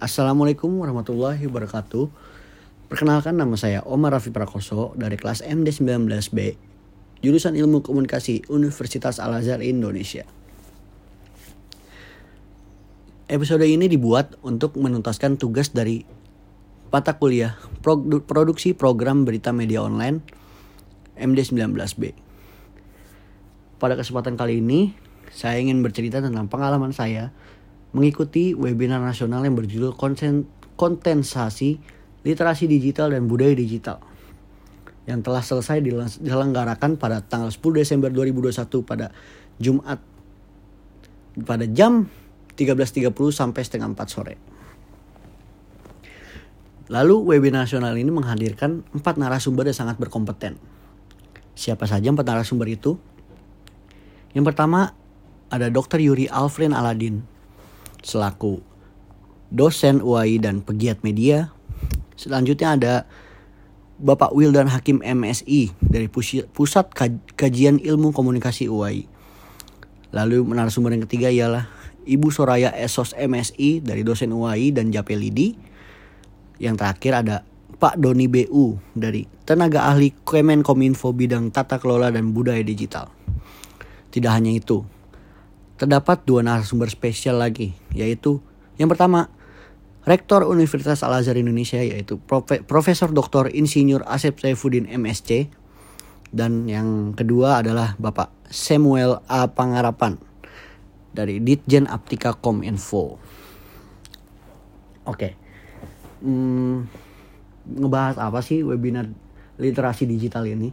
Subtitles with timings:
[0.00, 2.08] Assalamualaikum warahmatullahi wabarakatuh.
[2.88, 6.56] Perkenalkan nama saya Omar Raffi Prakoso dari kelas MD19B,
[7.20, 10.24] jurusan Ilmu Komunikasi Universitas Al-Azhar Indonesia.
[13.28, 16.00] Episode ini dibuat untuk menuntaskan tugas dari
[16.88, 17.60] mata kuliah
[18.24, 20.16] Produksi Program Berita Media Online
[21.20, 22.16] MD19B.
[23.76, 24.96] Pada kesempatan kali ini,
[25.28, 27.36] saya ingin bercerita tentang pengalaman saya
[27.90, 29.94] mengikuti webinar nasional yang berjudul
[30.78, 31.70] Kontensasi
[32.20, 33.98] Literasi Digital dan Budaya Digital
[35.08, 39.10] yang telah selesai diselenggarakan pada tanggal 10 Desember 2021 pada
[39.58, 39.98] Jumat
[41.42, 42.06] pada jam
[42.54, 44.34] 13.30 sampai setengah 4 sore.
[46.90, 50.58] Lalu webinar nasional ini menghadirkan empat narasumber yang sangat berkompeten.
[51.54, 52.98] Siapa saja empat narasumber itu?
[54.34, 54.94] Yang pertama
[55.50, 56.02] ada Dr.
[56.02, 57.22] Yuri Alfred Aladin,
[58.00, 58.62] selaku
[59.50, 61.50] dosen UAI dan pegiat media.
[62.14, 62.94] Selanjutnya ada
[64.00, 66.86] Bapak Wildan Hakim MSI dari Pusat
[67.36, 69.04] Kajian Ilmu Komunikasi UAI.
[70.10, 71.68] Lalu narasumber yang ketiga ialah
[72.08, 75.54] Ibu Soraya Esos MSI dari dosen UAI dan Japelidi.
[76.56, 77.36] Yang terakhir ada
[77.80, 83.08] Pak Doni BU dari tenaga ahli Kemenkominfo bidang tata kelola dan budaya digital.
[84.12, 84.84] Tidak hanya itu,
[85.80, 88.44] terdapat dua narasumber spesial lagi, yaitu
[88.76, 89.32] yang pertama
[90.04, 93.48] Rektor Universitas Al-Azhar Indonesia yaitu Profe Profesor Dr.
[93.48, 95.48] Insinyur Asep Saifuddin MSc
[96.36, 99.48] dan yang kedua adalah Bapak Samuel A.
[99.48, 100.20] Pangarapan
[101.16, 103.16] dari Ditjen Aptika Kominfo.
[105.08, 105.34] Oke.
[106.20, 106.86] Hmm,
[107.66, 109.08] ngebahas apa sih webinar
[109.56, 110.70] literasi digital ini?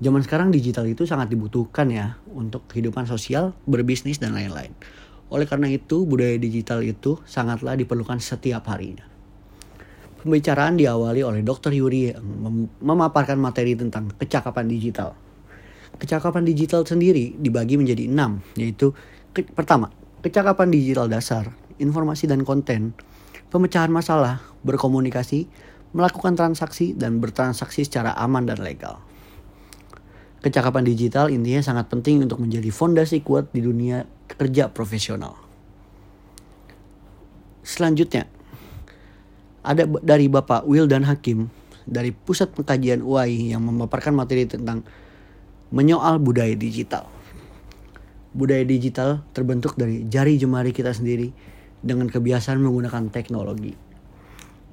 [0.00, 4.72] Zaman sekarang digital itu sangat dibutuhkan ya untuk kehidupan sosial, berbisnis dan lain-lain.
[5.30, 9.06] Oleh karena itu, budaya digital itu sangatlah diperlukan setiap harinya.
[10.20, 11.72] Pembicaraan diawali oleh Dr.
[11.72, 15.16] Yuri yang mem memaparkan materi tentang kecakapan digital.
[15.96, 18.92] Kecakapan digital sendiri dibagi menjadi enam, yaitu
[19.32, 19.88] ke pertama,
[20.20, 21.48] kecakapan digital dasar,
[21.80, 22.92] informasi dan konten,
[23.48, 25.48] pemecahan masalah, berkomunikasi,
[25.96, 29.00] melakukan transaksi, dan bertransaksi secara aman dan legal.
[30.40, 35.36] Kecakapan digital intinya sangat penting untuk menjadi fondasi kuat di dunia kerja profesional.
[37.60, 38.24] Selanjutnya,
[39.60, 41.52] ada dari Bapak Will dan Hakim
[41.84, 44.80] dari Pusat Pengkajian UAI yang memaparkan materi tentang
[45.68, 47.04] menyoal budaya digital.
[48.32, 51.34] Budaya digital terbentuk dari jari jemari kita sendiri
[51.84, 53.76] dengan kebiasaan menggunakan teknologi.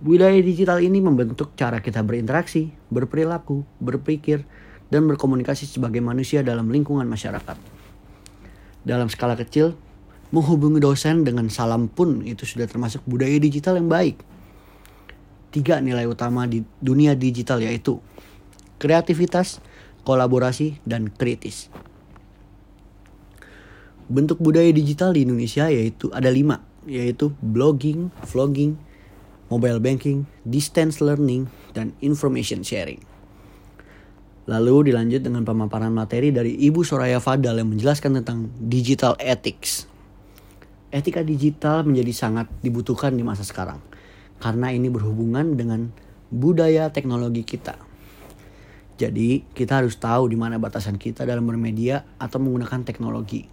[0.00, 4.48] Budaya digital ini membentuk cara kita berinteraksi, berperilaku, berpikir,
[4.90, 7.56] dan berkomunikasi sebagai manusia dalam lingkungan masyarakat.
[8.82, 9.78] Dalam skala kecil,
[10.34, 14.18] menghubungi dosen dengan salam pun itu sudah termasuk budaya digital yang baik.
[15.50, 17.98] Tiga nilai utama di dunia digital yaitu
[18.78, 19.58] kreativitas,
[20.06, 21.70] kolaborasi, dan kritis.
[24.10, 28.74] Bentuk budaya digital di Indonesia yaitu ada lima, yaitu blogging, vlogging,
[29.50, 33.02] mobile banking, distance learning, dan information sharing.
[34.50, 39.86] Lalu dilanjut dengan pemaparan materi dari Ibu Soraya Fadal yang menjelaskan tentang digital ethics.
[40.90, 43.78] Etika digital menjadi sangat dibutuhkan di masa sekarang
[44.42, 45.94] karena ini berhubungan dengan
[46.34, 47.78] budaya teknologi kita.
[48.98, 53.46] Jadi, kita harus tahu di mana batasan kita dalam bermedia atau menggunakan teknologi.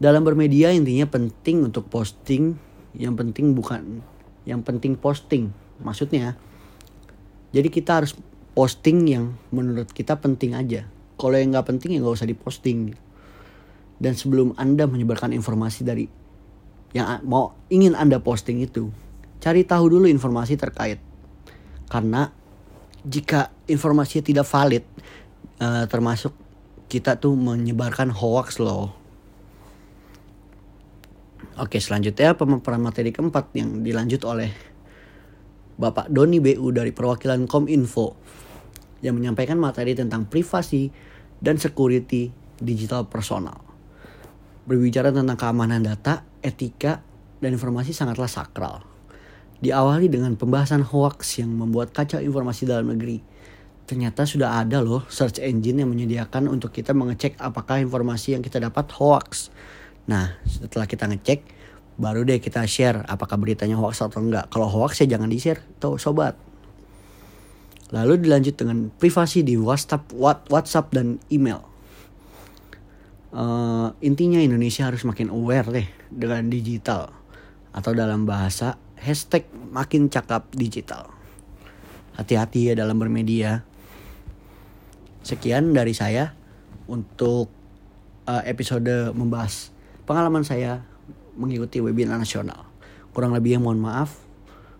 [0.00, 2.56] Dalam bermedia intinya penting untuk posting,
[2.96, 4.02] yang penting bukan
[4.42, 5.54] yang penting posting.
[5.82, 6.34] Maksudnya,
[7.54, 8.18] jadi kita harus
[8.52, 10.84] posting yang menurut kita penting aja.
[11.16, 12.92] Kalau yang nggak penting ya nggak usah diposting.
[14.02, 16.04] Dan sebelum anda menyebarkan informasi dari
[16.92, 18.92] yang mau ingin anda posting itu,
[19.40, 21.00] cari tahu dulu informasi terkait.
[21.88, 22.28] Karena
[23.06, 24.84] jika informasinya tidak valid,
[25.62, 26.34] uh, termasuk
[26.92, 28.92] kita tuh menyebarkan hoax loh.
[31.56, 34.71] Oke selanjutnya pemaparan materi keempat yang dilanjut oleh
[35.82, 38.14] Bapak Doni BU dari perwakilan Kominfo
[39.02, 40.94] yang menyampaikan materi tentang privasi
[41.42, 42.30] dan security
[42.62, 43.58] digital personal.
[44.62, 47.02] Berbicara tentang keamanan data, etika,
[47.42, 48.86] dan informasi sangatlah sakral.
[49.58, 53.18] Diawali dengan pembahasan hoax yang membuat kacau informasi dalam negeri.
[53.82, 58.62] Ternyata sudah ada loh search engine yang menyediakan untuk kita mengecek apakah informasi yang kita
[58.62, 59.50] dapat hoax.
[60.06, 61.42] Nah, setelah kita ngecek,
[62.00, 64.48] baru deh kita share apakah beritanya hoax atau enggak.
[64.48, 66.36] Kalau hoax ya jangan di-share, tuh sobat.
[67.92, 70.08] Lalu dilanjut dengan privasi di WhatsApp,
[70.48, 71.60] WhatsApp dan email.
[73.32, 77.12] Uh, intinya Indonesia harus makin aware deh dengan digital
[77.72, 81.08] atau dalam bahasa hashtag makin cakap digital.
[82.16, 83.64] Hati-hati ya dalam bermedia.
[85.24, 86.36] Sekian dari saya
[86.88, 87.48] untuk
[88.28, 89.72] uh, episode membahas
[90.04, 90.84] pengalaman saya
[91.36, 92.68] mengikuti webinar nasional.
[93.12, 94.16] Kurang lebihnya mohon maaf.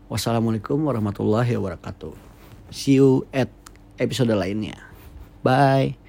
[0.08, 2.12] Wassalamualaikum warahmatullahi wabarakatuh.
[2.72, 3.52] See you at
[3.96, 4.76] episode lainnya.
[5.44, 6.01] Bye.